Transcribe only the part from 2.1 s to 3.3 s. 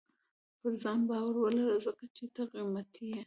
چې ته قیمتي یې.